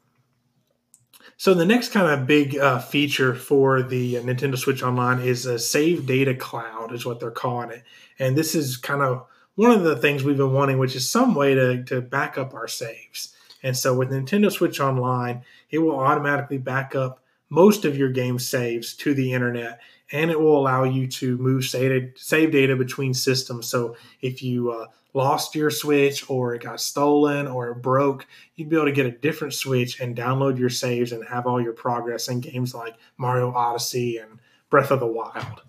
[1.38, 5.60] so the next kind of big uh, feature for the Nintendo Switch Online is a
[5.60, 7.84] save data cloud, is what they're calling it,
[8.20, 11.36] and this is kind of one of the things we've been wanting, which is some
[11.36, 13.34] way to to back up our saves.
[13.64, 18.38] And so with Nintendo Switch Online, it will automatically back up most of your game
[18.38, 19.80] saves to the internet
[20.12, 23.68] and it will allow you to move save data between systems.
[23.68, 28.70] So if you uh, lost your Switch or it got stolen or it broke, you'd
[28.70, 31.74] be able to get a different Switch and download your saves and have all your
[31.74, 35.62] progress in games like Mario Odyssey and Breath of the Wild.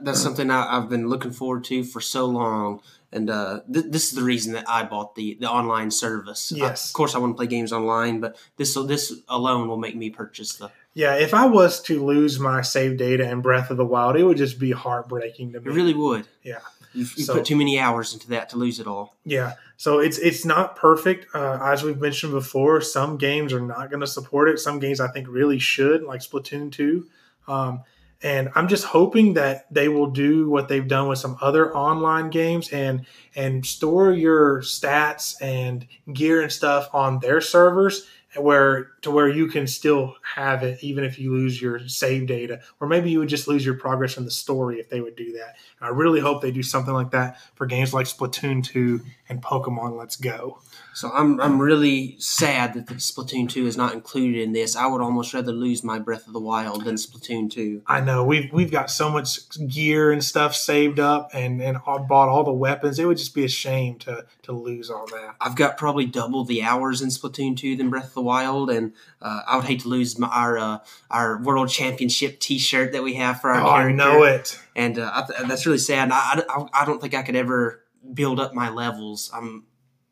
[0.00, 2.80] That's something I, have been looking forward to for so long.
[3.12, 6.52] And uh, th- this is the reason that I bought the, the online service.
[6.54, 9.76] Yes, I, of course, I want to play games online, but this this alone will
[9.76, 13.70] make me purchase the yeah, if I was to lose my save data in Breath
[13.70, 15.70] of the Wild, it would just be heartbreaking to me.
[15.70, 16.26] It really would.
[16.42, 16.60] Yeah.
[16.94, 19.16] You, you so, put too many hours into that to lose it all.
[19.24, 19.54] Yeah.
[19.76, 21.34] So it's it's not perfect.
[21.34, 24.58] Uh, as we've mentioned before, some games are not going to support it.
[24.58, 27.06] Some games I think really should, like Splatoon 2.
[27.48, 27.82] Um,
[28.22, 32.30] and I'm just hoping that they will do what they've done with some other online
[32.30, 33.04] games and
[33.36, 39.46] and store your stats and gear and stuff on their servers where to where you
[39.46, 43.28] can still have it even if you lose your save data or maybe you would
[43.28, 45.56] just lose your progress in the story if they would do that.
[45.80, 49.98] I really hope they do something like that for games like splatoon 2 and pokemon
[49.98, 50.58] let's go
[50.94, 54.76] so I'm I'm really sad that the Splatoon 2 is not included in this.
[54.76, 57.82] I would almost rather lose my Breath of the Wild than Splatoon 2.
[57.86, 62.28] I know we've we've got so much gear and stuff saved up and and bought
[62.28, 63.00] all the weapons.
[63.00, 65.34] It would just be a shame to to lose all that.
[65.40, 68.92] I've got probably double the hours in Splatoon 2 than Breath of the Wild, and
[69.20, 70.78] uh, I would hate to lose my, our uh,
[71.10, 73.88] our World Championship T-shirt that we have for our oh, character.
[73.88, 76.10] I know it, and uh, I, that's really sad.
[76.12, 77.80] I, I I don't think I could ever
[78.12, 79.30] build up my levels.
[79.34, 79.64] I'm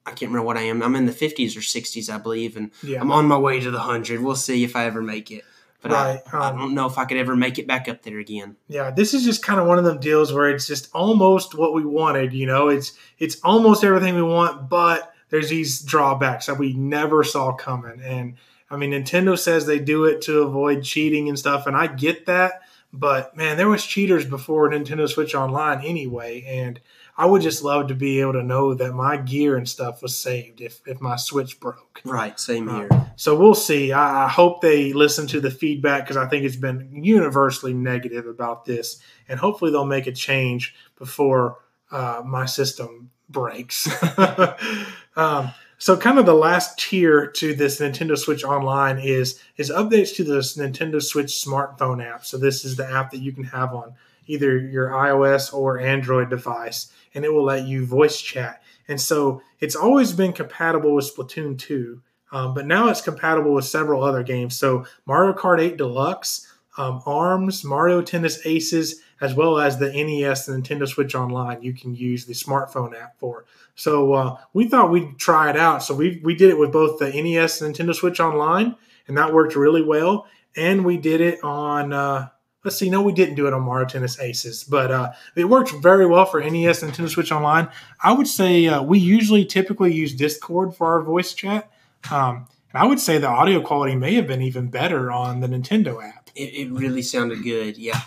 [0.05, 0.83] I can't remember what I am.
[0.83, 3.01] I'm in the 50s or 60s, I believe, and yeah.
[3.01, 4.21] I'm on my way to the 100.
[4.21, 5.45] We'll see if I ever make it.
[5.81, 8.03] but Right, I, I um, don't know if I could ever make it back up
[8.03, 8.57] there again.
[8.69, 11.73] Yeah, this is just kind of one of them deals where it's just almost what
[11.73, 12.33] we wanted.
[12.33, 17.23] You know, it's it's almost everything we want, but there's these drawbacks that we never
[17.25, 18.01] saw coming.
[18.03, 18.35] And
[18.71, 22.27] I mean, Nintendo says they do it to avoid cheating and stuff, and I get
[22.27, 22.63] that.
[22.93, 26.81] But man, there was cheaters before Nintendo Switch Online anyway, and
[27.17, 30.17] I would just love to be able to know that my gear and stuff was
[30.17, 32.01] saved if if my Switch broke.
[32.05, 33.07] Right, same Uh, here.
[33.17, 33.93] So we'll see.
[33.93, 38.27] I, I hope they listen to the feedback because I think it's been universally negative
[38.27, 41.59] about this, and hopefully they'll make a change before
[41.91, 43.89] uh, my system breaks.
[45.17, 50.15] um, so, kind of the last tier to this Nintendo Switch Online is is updates
[50.17, 52.25] to this Nintendo Switch smartphone app.
[52.25, 53.95] So, this is the app that you can have on
[54.27, 58.63] either your iOS or Android device, and it will let you voice chat.
[58.89, 62.03] And so, it's always been compatible with Splatoon 2.
[62.33, 64.59] Um, but now it's compatible with several other games.
[64.59, 66.49] So Mario Kart 8 Deluxe,
[66.79, 71.75] um, ARMS, Mario Tennis Aces, as well as the NES, the Nintendo Switch Online, you
[71.75, 73.45] can use the smartphone app for.
[73.75, 75.83] So uh, we thought we'd try it out.
[75.83, 78.75] So we we did it with both the NES and Nintendo Switch Online,
[79.07, 80.27] and that worked really well.
[80.57, 81.93] And we did it on.
[81.93, 82.29] Uh,
[82.65, 82.89] Let's see.
[82.89, 86.25] No, we didn't do it on Mario Tennis Aces, but uh, it worked very well
[86.25, 87.69] for NES and Nintendo Switch Online.
[88.03, 91.71] I would say uh, we usually typically use Discord for our voice chat.
[92.11, 95.49] Um, and I would say the audio quality may have been even better on the
[95.49, 96.31] Nintendo app.
[96.35, 97.77] It, it really sounded good.
[97.77, 98.01] Yeah.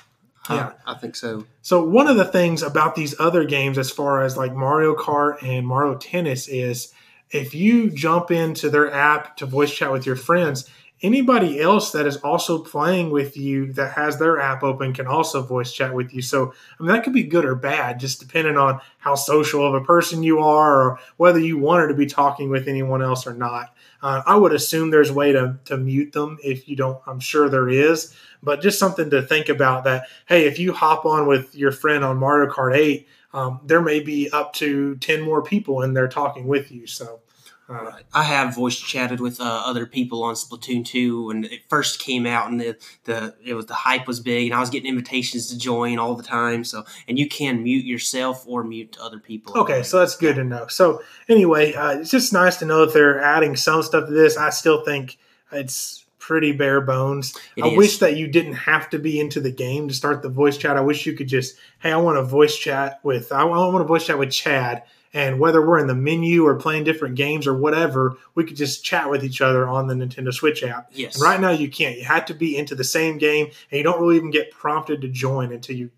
[0.50, 0.74] Yeah.
[0.86, 1.46] I, I think so.
[1.62, 5.42] So one of the things about these other games, as far as like Mario Kart
[5.44, 6.94] and Mario Tennis, is
[7.32, 10.70] if you jump into their app to voice chat with your friends,
[11.06, 15.44] anybody else that is also playing with you that has their app open can also
[15.44, 16.22] voice chat with you.
[16.22, 19.76] So I mean that could be good or bad, just depending on how social of
[19.76, 23.34] a person you are or whether you wanted to be talking with anyone else or
[23.34, 23.76] not.
[24.02, 27.02] Uh, I would assume there's a way to, to mute them if you don't.
[27.06, 30.08] I'm sure there is, but just something to think about that.
[30.28, 34.00] Hey, if you hop on with your friend on Mario Kart 8, um, there may
[34.00, 36.88] be up to 10 more people in there talking with you.
[36.88, 37.20] So,
[37.68, 42.00] uh, I have voice chatted with uh, other people on Splatoon 2 when it first
[42.00, 44.90] came out, and the, the it was the hype was big, and I was getting
[44.90, 46.64] invitations to join all the time.
[46.64, 49.58] So, and you can mute yourself or mute other people.
[49.58, 50.68] Okay, so that's good to know.
[50.68, 54.38] So anyway, uh, it's just nice to know that they're adding some stuff to this.
[54.38, 55.18] I still think
[55.52, 57.36] it's pretty bare bones.
[57.56, 57.78] It I is.
[57.78, 60.76] wish that you didn't have to be into the game to start the voice chat.
[60.76, 63.88] I wish you could just, hey, I want to voice chat with, I want to
[63.88, 64.84] voice chat with Chad,
[65.16, 68.84] and whether we're in the menu or playing different games or whatever, we could just
[68.84, 70.92] chat with each other on the Nintendo Switch app.
[70.94, 71.98] yes, And right now you can't.
[71.98, 75.02] You have to be into the same game, and you don't really even get prompted
[75.02, 75.90] to join until you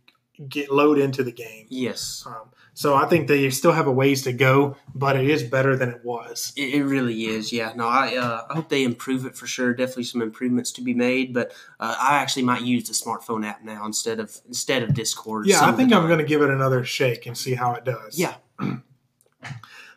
[0.48, 1.66] get load into the game.
[1.70, 5.42] Yes, Um, so I think they still have a ways to go, but it is
[5.42, 6.54] better than it was.
[6.56, 7.52] it, it really is.
[7.52, 9.74] Yeah, no, I uh, I hope they improve it for sure.
[9.74, 13.64] Definitely some improvements to be made, but uh, I actually might use the smartphone app
[13.64, 15.48] now instead of instead of Discord.
[15.48, 18.20] Yeah, I think I'm going to give it another shake and see how it does.
[18.20, 18.36] Yeah.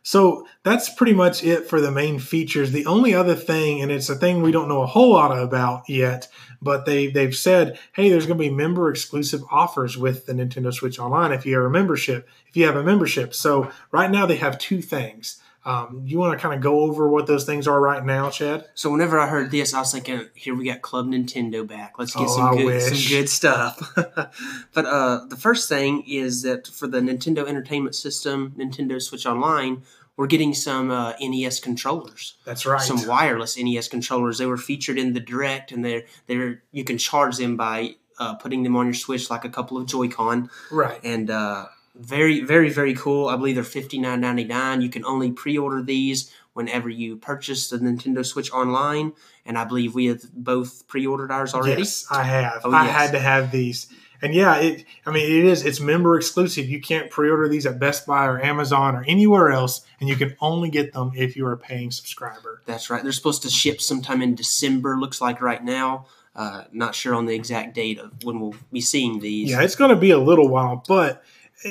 [0.02, 2.72] So that's pretty much it for the main features.
[2.72, 5.88] The only other thing, and it's a thing we don't know a whole lot about
[5.88, 6.28] yet,
[6.62, 10.72] but they they've said, hey, there's going to be member exclusive offers with the Nintendo
[10.72, 12.28] Switch Online if you have a membership.
[12.48, 15.40] If you have a membership, so right now they have two things.
[15.64, 18.64] Um, you want to kind of go over what those things are right now, Chad?
[18.74, 21.98] So whenever I heard this, I was thinking, here we got Club Nintendo back.
[21.98, 23.92] Let's get Oh, some good some good stuff.
[24.72, 29.82] but uh, the first thing is that for the Nintendo Entertainment System, Nintendo Switch Online,
[30.16, 32.80] we're getting some uh, NES controllers, That's right.
[32.80, 34.38] some wireless NES controllers.
[34.38, 38.34] They were featured in the Direct, and they're they're you can charge them by uh,
[38.34, 41.00] putting them on your Switch like a couple of Joy-Con right.
[41.02, 43.28] and uh, very very very cool.
[43.28, 44.80] I believe they're fifty nine ninety nine.
[44.80, 49.12] You can only pre order these whenever you purchase the Nintendo Switch online,
[49.46, 51.82] and I believe we have both pre ordered ours already.
[51.82, 52.62] Yes, I have.
[52.64, 52.96] Oh, I yes.
[52.96, 53.88] had to have these.
[54.22, 56.68] And yeah, it I mean it is it's member exclusive.
[56.68, 60.36] You can't pre-order these at Best Buy or Amazon or anywhere else and you can
[60.40, 62.62] only get them if you're a paying subscriber.
[62.66, 63.02] That's right.
[63.02, 64.98] They're supposed to ship sometime in December.
[64.98, 66.06] Looks like right now.
[66.34, 69.50] Uh, not sure on the exact date of when we'll be seeing these.
[69.50, 71.24] Yeah, it's going to be a little while, but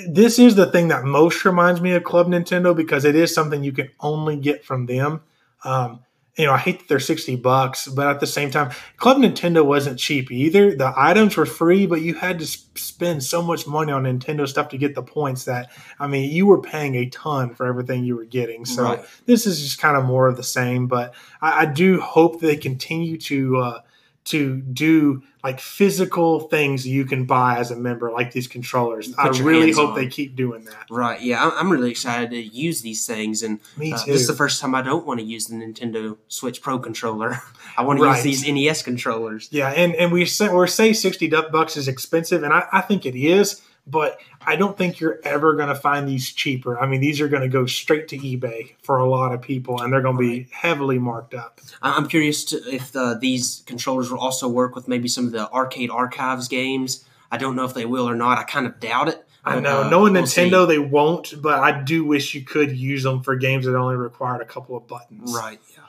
[0.07, 3.63] this is the thing that most reminds me of Club Nintendo because it is something
[3.63, 5.21] you can only get from them.
[5.63, 6.01] Um,
[6.37, 9.65] you know, I hate that they're 60 bucks, but at the same time, Club Nintendo
[9.65, 10.73] wasn't cheap either.
[10.73, 14.69] The items were free, but you had to spend so much money on Nintendo stuff
[14.69, 18.15] to get the points that, I mean, you were paying a ton for everything you
[18.15, 18.63] were getting.
[18.63, 19.05] So Right.
[19.25, 22.55] this is just kind of more of the same, but I, I do hope they
[22.55, 23.79] continue to, uh,
[24.25, 29.13] to do like physical things you can buy as a member, like these controllers.
[29.17, 29.95] I really hope on.
[29.95, 30.85] they keep doing that.
[30.89, 31.21] Right.
[31.21, 34.59] Yeah, I'm- really excited to use these things, and Me uh, this is the first
[34.59, 37.37] time I don't want to use the Nintendo Switch Pro controller.
[37.77, 38.23] I want to Right.
[38.25, 39.47] use these NES controllers.
[39.51, 43.05] Yeah, and and we say we say sixty bucks is expensive, and I, I think
[43.05, 46.79] it is, but I don't think you're ever going to find these cheaper.
[46.79, 49.81] I mean, these are going to go straight to eBay for a lot of people,
[49.81, 51.59] and they're going to be heavily marked up.
[51.81, 55.51] I'm curious to, if uh, these controllers will also work with maybe some of the
[55.51, 57.05] arcade archives games.
[57.31, 58.37] I don't know if they will or not.
[58.37, 59.25] I kind of doubt it.
[59.45, 60.75] I know, uh, knowing we'll Nintendo, see.
[60.75, 64.41] they won't, but I do wish you could use them for games that only required
[64.41, 65.33] a couple of buttons.
[65.33, 65.59] Right.
[65.71, 65.83] Yeah.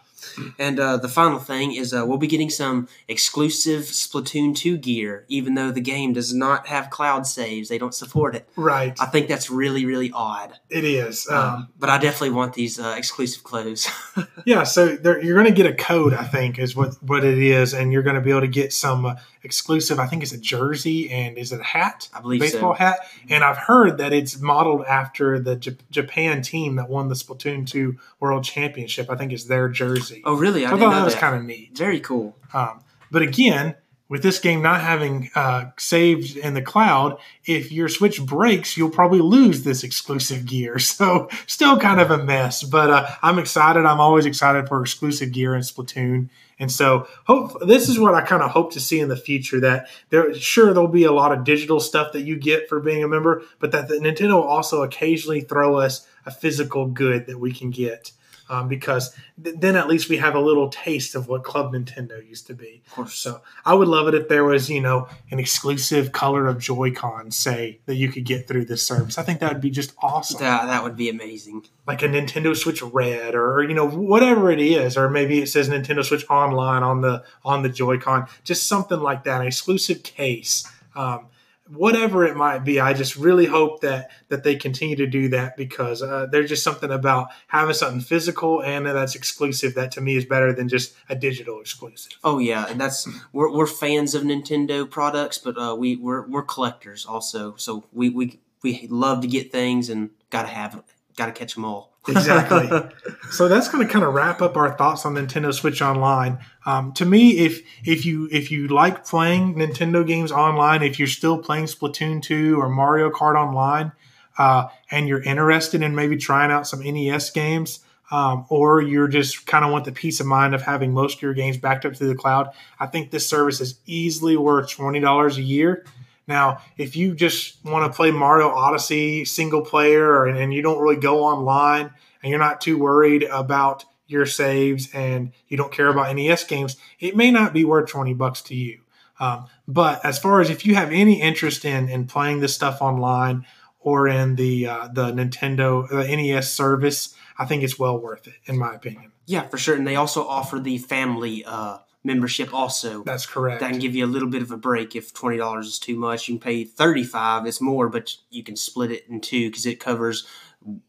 [0.59, 5.25] And uh, the final thing is uh, we'll be getting some exclusive Splatoon 2 gear,
[5.29, 7.69] even though the game does not have cloud saves.
[7.69, 8.49] They don't support it.
[8.57, 10.59] Right, I think that's really, really odd.
[10.69, 11.29] it is.
[11.29, 13.89] Um, Um, but I definitely want these uh, exclusive clothes.
[14.47, 17.75] Yeah, so you're going to get a code, I think, is what what it is,
[17.75, 19.99] and you're going to be able to get some uh, exclusive.
[19.99, 22.09] I think it's a jersey and is it a hat?
[22.13, 22.79] I believe baseball so.
[22.79, 23.01] hat.
[23.29, 27.67] And I've heard that it's modeled after the J- Japan team that won the Splatoon
[27.67, 29.11] 2 World Championship.
[29.11, 30.10] I think it's their jersey.
[30.25, 30.65] Oh, really?
[30.65, 31.77] I I thought know that was kind of neat.
[31.77, 32.37] Very cool.
[32.53, 33.75] Um, but again,
[34.11, 38.91] with this game not having uh, saved in the cloud, if your Switch breaks, you'll
[38.91, 40.79] probably lose this exclusive gear.
[40.91, 42.63] So, still kind of a mess.
[42.65, 43.87] But uh, I'm excited.
[43.87, 46.29] I'm always excited for exclusive gear in Splatoon.
[46.59, 49.61] And so, hope this is what I kind of hope to see in the future.
[49.61, 53.05] That there, sure, there'll be a lot of digital stuff that you get for being
[53.05, 57.39] a member, but that the Nintendo will also occasionally throw us a physical good that
[57.39, 58.11] we can get.
[58.51, 62.19] Um, because th- then at least we have a little taste of what Club Nintendo
[62.29, 62.83] used to be.
[62.89, 63.15] Of course.
[63.15, 67.31] So I would love it if there was, you know, an exclusive color of Joy-Con,
[67.31, 69.19] say, that you could get through this service.
[69.19, 70.41] I think that would be just awesome.
[70.41, 71.63] That, that would be amazing.
[71.91, 75.69] like a Nintendo Switch Red or, you know, whatever it is, or maybe it says
[75.69, 80.71] Nintendo Switch Online on the on the Joy-Con, just something like that, an exclusive case.
[80.95, 81.27] Um,
[81.73, 85.57] whatever it might be, I just really hope that that they continue to do that
[85.57, 90.17] because uh, there's just something about having something physical and that's exclusive that to me
[90.17, 92.13] is better than just a digital exclusive.
[92.25, 96.43] Oh yeah, and that's we're, we're fans of Nintendo products, but uh, we we're, we're
[96.43, 97.55] collectors also.
[97.57, 100.83] So we, we we love to get things and gotta have
[101.17, 101.90] gotta catch them all.
[102.09, 102.69] Exactly.
[103.31, 106.39] so that's going to kind of wrap up our thoughts on Nintendo Switch Online.
[106.65, 111.09] Um, to me, if if you if you like playing Nintendo games online, if you're
[111.09, 113.93] still playing Splatoon two or Mario Kart Online,
[114.39, 119.47] uh, and you're interested in maybe trying out some NES games, um, or you're just
[119.47, 121.93] kind of want the peace of mind of having most of your games backed up
[121.95, 125.85] to the cloud, I think this service is easily worth twenty dollars a year.
[126.31, 130.81] Now, if you just want to play Mario Odyssey single player and, and you don't
[130.81, 131.91] really go online
[132.23, 136.77] and you're not too worried about your saves and you don't care about NES games,
[137.01, 138.83] it may not be worth 20 bucks to you.
[139.19, 142.81] Um, but as far as if you have any interest in, in playing this stuff
[142.81, 143.45] online
[143.81, 148.35] or in the uh, the Nintendo the NES service, I think it's well worth it,
[148.45, 149.11] in my opinion.
[149.27, 149.75] Yeah, for sure.
[149.75, 153.03] And they also offer the family uh, membership also.
[153.05, 153.61] That's correct.
[153.61, 155.97] That can give you a little bit of a break if twenty dollars is too
[155.97, 156.29] much.
[156.29, 157.47] You can pay thirty five.
[157.47, 160.27] It's more, but you can split it in two because it covers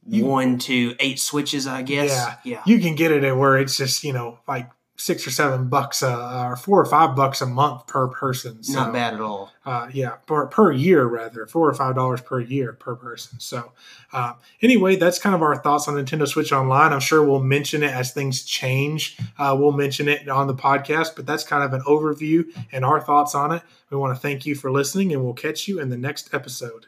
[0.08, 1.68] You- one to eight switches.
[1.68, 2.10] I guess.
[2.10, 2.36] Yeah.
[2.44, 2.62] Yeah.
[2.66, 4.70] you can get it at where it's just you know like
[5.02, 8.62] six or seven bucks uh, or four or five bucks a month per person.
[8.64, 9.52] So, Not bad at all.
[9.66, 13.40] Uh, yeah, per, per year rather, four or five dollars per year per person.
[13.40, 13.72] So,
[14.14, 16.94] uh, anyway, that's kind of our thoughts on Nintendo Switch Online.
[16.94, 19.18] I'm sure we'll mention it as things change.
[19.38, 23.02] Uh, we'll mention it on the podcast, but that's kind of an overview and our
[23.02, 23.64] thoughts on it.
[23.90, 26.86] We want to thank you for listening, and we'll catch you in the next episode.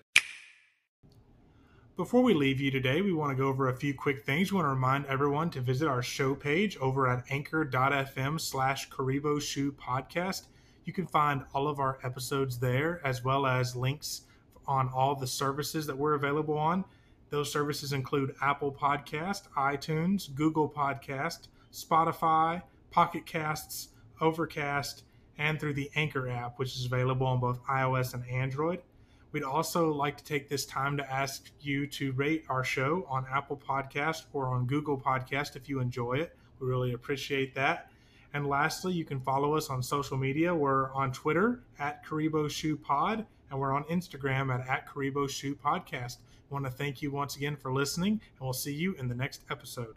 [1.95, 4.51] Before we leave you today, we want to go over a few quick things.
[4.51, 9.39] We want to remind everyone to visit our show page over at anchor.fm slash Kuribo
[9.39, 10.47] Shoe Podcast.
[10.85, 14.21] You can find all of our episodes there, as well as links
[14.65, 16.83] on all the services that we're available on.
[17.29, 25.03] Those services include Apple Podcast, iTunes, Google Podcast, Spotify, Pocket Casts, Overcast,
[25.37, 28.81] and through the Anchor app, which is available on both iOS and Android.
[29.33, 33.25] We'd also like to take this time to ask you to rate our show on
[33.31, 36.37] Apple Podcast or on Google Podcast if you enjoy it.
[36.59, 37.89] We really appreciate that.
[38.35, 40.53] And lastly, you can follow us on social media.
[40.53, 45.55] We're on Twitter at Kuribo Shoe Pod, and we're on Instagram at, at Kuribo Shoe
[45.55, 46.17] Podcast.
[46.51, 49.15] I want to thank you once again for listening, and we'll see you in the
[49.15, 49.95] next episode.